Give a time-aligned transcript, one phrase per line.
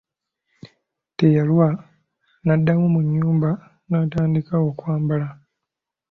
[1.17, 1.67] Teyalwa
[2.43, 3.49] n'addamu mu nnyumba
[3.89, 5.27] n'atandika okwambala.